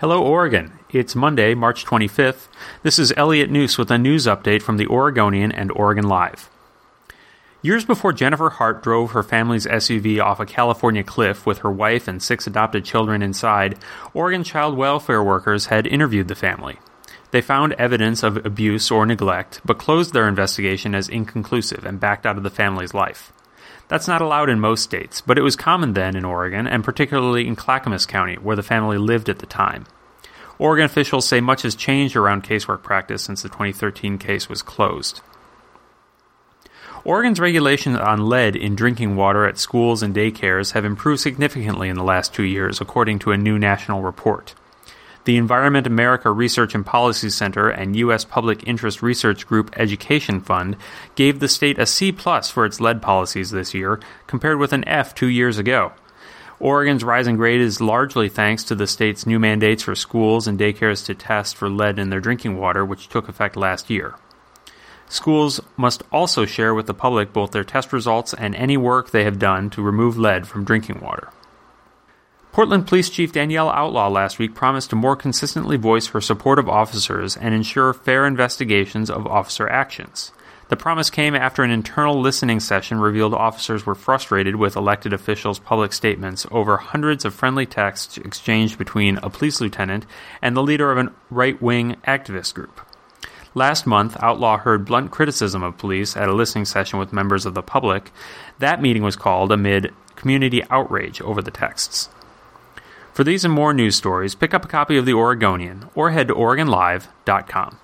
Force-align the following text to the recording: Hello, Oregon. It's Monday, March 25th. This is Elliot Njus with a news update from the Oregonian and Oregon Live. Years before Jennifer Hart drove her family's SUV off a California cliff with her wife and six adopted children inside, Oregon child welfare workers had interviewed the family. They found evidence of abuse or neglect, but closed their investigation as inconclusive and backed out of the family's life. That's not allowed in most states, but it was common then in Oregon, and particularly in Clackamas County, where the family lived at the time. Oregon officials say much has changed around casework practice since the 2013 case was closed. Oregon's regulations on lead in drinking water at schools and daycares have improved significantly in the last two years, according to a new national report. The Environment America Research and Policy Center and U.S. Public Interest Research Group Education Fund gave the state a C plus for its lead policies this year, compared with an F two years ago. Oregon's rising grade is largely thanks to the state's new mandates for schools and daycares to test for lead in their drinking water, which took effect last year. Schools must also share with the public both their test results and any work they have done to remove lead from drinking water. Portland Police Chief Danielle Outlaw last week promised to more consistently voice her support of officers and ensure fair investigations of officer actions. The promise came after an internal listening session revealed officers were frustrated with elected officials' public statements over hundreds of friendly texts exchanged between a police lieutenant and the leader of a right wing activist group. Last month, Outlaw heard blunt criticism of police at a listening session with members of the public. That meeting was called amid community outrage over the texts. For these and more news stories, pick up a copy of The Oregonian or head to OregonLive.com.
Hello, 0.00 0.22
Oregon. 0.22 0.72
It's 0.88 1.14
Monday, 1.14 1.52
March 1.52 1.84
25th. 1.84 2.48
This 2.82 2.98
is 2.98 3.12
Elliot 3.18 3.50
Njus 3.50 3.76
with 3.76 3.90
a 3.90 3.98
news 3.98 4.24
update 4.24 4.62
from 4.62 4.78
the 4.78 4.86
Oregonian 4.86 5.52
and 5.52 5.70
Oregon 5.72 6.08
Live. 6.08 6.48
Years 7.60 7.84
before 7.84 8.14
Jennifer 8.14 8.48
Hart 8.48 8.82
drove 8.82 9.10
her 9.10 9.22
family's 9.22 9.66
SUV 9.66 10.18
off 10.18 10.40
a 10.40 10.46
California 10.46 11.04
cliff 11.04 11.44
with 11.44 11.58
her 11.58 11.70
wife 11.70 12.08
and 12.08 12.22
six 12.22 12.46
adopted 12.46 12.82
children 12.82 13.20
inside, 13.20 13.76
Oregon 14.14 14.42
child 14.42 14.74
welfare 14.74 15.22
workers 15.22 15.66
had 15.66 15.86
interviewed 15.86 16.28
the 16.28 16.34
family. 16.34 16.78
They 17.30 17.42
found 17.42 17.74
evidence 17.74 18.22
of 18.22 18.38
abuse 18.46 18.90
or 18.90 19.04
neglect, 19.04 19.60
but 19.66 19.76
closed 19.76 20.14
their 20.14 20.28
investigation 20.28 20.94
as 20.94 21.10
inconclusive 21.10 21.84
and 21.84 22.00
backed 22.00 22.24
out 22.24 22.38
of 22.38 22.42
the 22.42 22.48
family's 22.48 22.94
life. 22.94 23.34
That's 23.88 24.08
not 24.08 24.20
allowed 24.20 24.50
in 24.50 24.60
most 24.60 24.82
states, 24.82 25.20
but 25.20 25.38
it 25.38 25.42
was 25.42 25.56
common 25.56 25.94
then 25.94 26.16
in 26.16 26.24
Oregon, 26.24 26.66
and 26.66 26.84
particularly 26.84 27.46
in 27.46 27.56
Clackamas 27.56 28.06
County, 28.06 28.36
where 28.36 28.56
the 28.56 28.62
family 28.62 28.98
lived 28.98 29.28
at 29.28 29.40
the 29.40 29.46
time. 29.46 29.86
Oregon 30.58 30.84
officials 30.84 31.26
say 31.26 31.40
much 31.40 31.62
has 31.62 31.74
changed 31.74 32.16
around 32.16 32.44
casework 32.44 32.82
practice 32.82 33.22
since 33.22 33.42
the 33.42 33.48
2013 33.48 34.18
case 34.18 34.48
was 34.48 34.62
closed. 34.62 35.22
Oregon's 37.02 37.40
regulations 37.40 37.96
on 37.96 38.26
lead 38.26 38.54
in 38.54 38.74
drinking 38.74 39.16
water 39.16 39.46
at 39.46 39.58
schools 39.58 40.02
and 40.02 40.14
daycares 40.14 40.72
have 40.72 40.84
improved 40.84 41.20
significantly 41.20 41.88
in 41.88 41.96
the 41.96 42.04
last 42.04 42.34
two 42.34 42.42
years, 42.42 42.80
according 42.80 43.18
to 43.20 43.32
a 43.32 43.38
new 43.38 43.58
national 43.58 44.02
report. 44.02 44.54
The 45.24 45.36
Environment 45.36 45.86
America 45.86 46.30
Research 46.30 46.74
and 46.74 46.84
Policy 46.84 47.28
Center 47.28 47.68
and 47.68 47.94
U.S. 47.96 48.24
Public 48.24 48.66
Interest 48.66 49.02
Research 49.02 49.46
Group 49.46 49.70
Education 49.76 50.40
Fund 50.40 50.76
gave 51.14 51.40
the 51.40 51.48
state 51.48 51.78
a 51.78 51.84
C 51.84 52.10
plus 52.10 52.50
for 52.50 52.64
its 52.64 52.80
lead 52.80 53.02
policies 53.02 53.50
this 53.50 53.74
year, 53.74 54.00
compared 54.26 54.58
with 54.58 54.72
an 54.72 54.86
F 54.88 55.14
two 55.14 55.28
years 55.28 55.58
ago. 55.58 55.92
Oregon's 56.58 57.04
rising 57.04 57.36
grade 57.36 57.60
is 57.60 57.82
largely 57.82 58.30
thanks 58.30 58.64
to 58.64 58.74
the 58.74 58.86
state's 58.86 59.26
new 59.26 59.38
mandates 59.38 59.82
for 59.82 59.94
schools 59.94 60.46
and 60.46 60.58
daycares 60.58 61.04
to 61.06 61.14
test 61.14 61.54
for 61.54 61.68
lead 61.68 61.98
in 61.98 62.08
their 62.08 62.20
drinking 62.20 62.56
water, 62.56 62.84
which 62.84 63.08
took 63.08 63.28
effect 63.28 63.56
last 63.56 63.90
year. 63.90 64.14
Schools 65.08 65.60
must 65.76 66.02
also 66.12 66.46
share 66.46 66.74
with 66.74 66.86
the 66.86 66.94
public 66.94 67.32
both 67.32 67.50
their 67.50 67.64
test 67.64 67.92
results 67.92 68.32
and 68.32 68.54
any 68.54 68.76
work 68.76 69.10
they 69.10 69.24
have 69.24 69.38
done 69.38 69.68
to 69.70 69.82
remove 69.82 70.16
lead 70.16 70.46
from 70.46 70.64
drinking 70.64 71.00
water. 71.00 71.28
Portland 72.52 72.88
Police 72.88 73.08
Chief 73.10 73.30
Danielle 73.30 73.70
Outlaw 73.70 74.08
last 74.08 74.40
week 74.40 74.56
promised 74.56 74.90
to 74.90 74.96
more 74.96 75.14
consistently 75.14 75.76
voice 75.76 76.08
her 76.08 76.20
support 76.20 76.58
of 76.58 76.68
officers 76.68 77.36
and 77.36 77.54
ensure 77.54 77.94
fair 77.94 78.26
investigations 78.26 79.08
of 79.08 79.24
officer 79.24 79.68
actions. 79.68 80.32
The 80.68 80.76
promise 80.76 81.10
came 81.10 81.36
after 81.36 81.62
an 81.62 81.70
internal 81.70 82.20
listening 82.20 82.58
session 82.58 82.98
revealed 82.98 83.34
officers 83.34 83.86
were 83.86 83.94
frustrated 83.94 84.56
with 84.56 84.74
elected 84.74 85.12
officials' 85.12 85.60
public 85.60 85.92
statements 85.92 86.44
over 86.50 86.76
hundreds 86.76 87.24
of 87.24 87.34
friendly 87.34 87.66
texts 87.66 88.18
exchanged 88.18 88.78
between 88.78 89.18
a 89.18 89.30
police 89.30 89.60
lieutenant 89.60 90.04
and 90.42 90.56
the 90.56 90.62
leader 90.62 90.90
of 90.90 90.98
a 90.98 91.12
right 91.30 91.60
wing 91.62 91.96
activist 92.06 92.54
group. 92.54 92.80
Last 93.54 93.86
month, 93.86 94.16
Outlaw 94.20 94.58
heard 94.58 94.84
blunt 94.84 95.12
criticism 95.12 95.62
of 95.62 95.78
police 95.78 96.16
at 96.16 96.28
a 96.28 96.32
listening 96.34 96.64
session 96.64 96.98
with 96.98 97.12
members 97.12 97.46
of 97.46 97.54
the 97.54 97.62
public. 97.62 98.10
That 98.58 98.82
meeting 98.82 99.04
was 99.04 99.16
called 99.16 99.52
amid 99.52 99.94
community 100.16 100.64
outrage 100.70 101.20
over 101.20 101.42
the 101.42 101.50
texts. 101.52 102.08
For 103.20 103.24
these 103.24 103.44
and 103.44 103.52
more 103.52 103.74
news 103.74 103.96
stories, 103.96 104.34
pick 104.34 104.54
up 104.54 104.64
a 104.64 104.68
copy 104.68 104.96
of 104.96 105.04
The 105.04 105.12
Oregonian 105.12 105.90
or 105.94 106.12
head 106.12 106.28
to 106.28 106.34
OregonLive.com. 106.34 107.78